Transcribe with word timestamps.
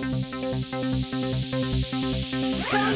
Don't 0.00 0.08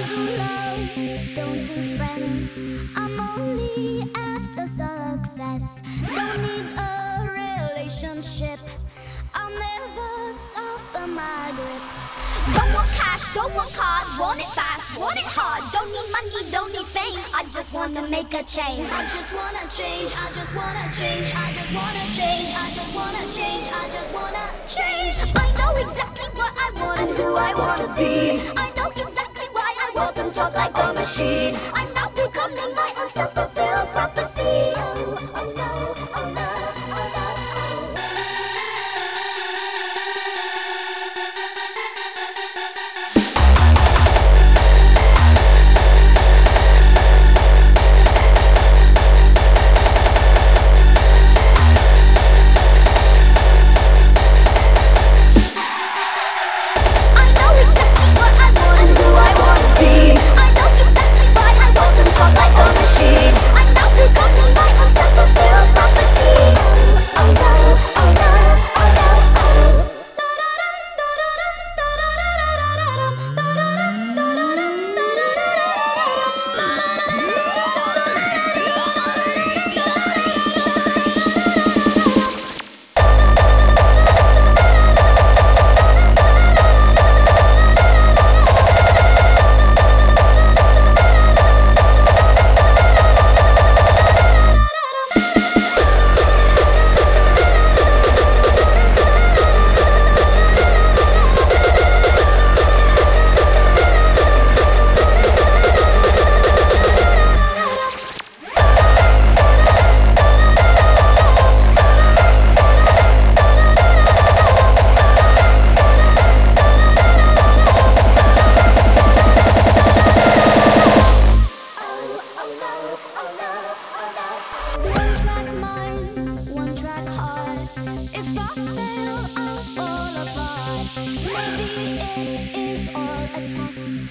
do 0.08 0.20
love, 0.40 0.88
don't 1.34 1.66
do 1.66 1.76
friends. 1.98 2.58
I'm 2.96 3.20
only 3.20 4.10
after 4.16 4.66
success. 4.66 5.82
Don't 6.00 6.40
need 6.40 6.64
a 6.78 7.28
relationship. 7.28 8.58
I'll 9.34 9.50
never 9.50 10.32
soften 10.32 11.14
my 11.14 11.52
grip. 11.54 11.82
Don't 12.56 12.72
want 12.72 12.88
cash, 12.96 13.34
don't 13.34 13.54
want 13.54 13.72
cars, 13.74 14.18
want 14.18 14.40
it 14.40 14.48
fast, 14.56 14.98
want 14.98 15.16
it 15.16 15.24
hard. 15.28 15.62
Don't 15.72 15.88
need 15.92 16.08
money, 16.08 16.50
don't 16.50 16.72
need 16.72 16.86
fame. 16.86 17.20
I 17.34 17.44
just 17.52 17.72
wanna 17.74 18.08
make 18.08 18.32
a 18.32 18.42
change. 18.44 18.88
I 18.88 19.04
just 19.12 19.32
wanna 19.32 19.64
change, 19.68 20.12
I 20.12 20.32
just 20.32 20.54
wanna 20.56 20.88
change, 20.88 21.28
I 21.36 21.52
just 21.52 21.72
wanna 21.74 22.04
change, 22.16 22.48
I 22.52 22.72
just 22.72 22.94
wanna 22.96 23.24
change, 23.28 23.66
I 23.68 23.84
just 23.92 24.10
wanna 24.16 24.46
change. 24.68 25.16
I 25.36 25.52
know 25.58 25.72
exactly 25.84 26.28
what 26.36 26.52
I 26.56 26.73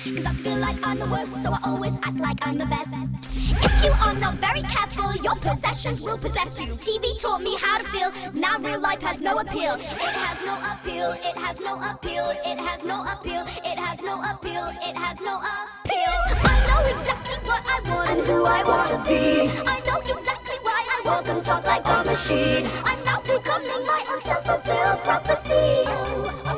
Cause 0.03 0.25
I 0.25 0.34
feel 0.34 0.58
like 0.58 0.75
I'm 0.86 1.00
the 1.00 1.06
worst, 1.06 1.31
so 1.41 1.53
I 1.53 1.59
always 1.64 1.94
act 2.03 2.19
like 2.19 2.36
I'm 2.46 2.58
the 2.58 2.66
best. 2.66 2.91
If 3.31 3.86
you 3.86 3.91
are 4.03 4.14
not 4.19 4.36
very 4.36 4.62
careful, 4.62 5.16
your 5.24 5.36
possessions 5.36 6.02
will 6.02 6.18
possess 6.18 6.59
you. 6.59 6.74
TV 6.75 7.18
taught 7.22 7.41
me 7.41 7.56
how 7.58 7.78
to 7.78 7.86
feel, 7.86 8.12
now 8.34 8.58
real 8.59 8.81
life 8.81 9.02
has 9.02 9.22
no 9.22 9.40
appeal. 9.40 9.75
It 9.75 10.13
has 10.28 10.46
no 10.46 10.59
appeal, 10.59 11.12
it 11.12 11.38
has 11.38 11.62
no 11.62 11.80
appeal, 11.80 12.25
it 12.44 12.59
has 12.59 12.84
no 12.84 13.00
appeal, 13.00 13.47
it 13.63 13.80
has 13.80 14.02
no 14.02 14.19
appeal, 14.28 14.66
it 14.84 14.97
has 14.97 15.22
no 15.22 15.40
appeal. 15.40 16.16
I 16.44 16.56
know 16.68 16.84
exactly 17.00 17.38
what 17.47 17.63
I 17.63 17.80
want 17.88 18.09
and 18.09 18.22
who 18.28 18.44
I 18.44 18.62
want 18.66 18.90
to 18.90 18.97
be. 19.08 19.47
I 19.63 19.80
know 19.88 20.00
exactly 20.03 20.58
why 20.63 20.84
I 20.84 21.02
walk 21.06 21.28
and 21.30 21.46
talk 21.46 21.66
like 21.66 21.88
a 21.88 22.03
machine. 22.03 22.68
I'm 22.84 23.02
now 23.06 23.22
becoming 23.22 23.86
my 23.88 24.03
own 24.12 24.19
self-fulfilled 24.19 25.00
prophecy. 25.08 25.88
Oh, 25.88 26.44
oh 26.47 26.53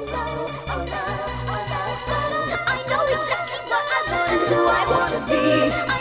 to 5.10 5.20
be. 5.28 5.95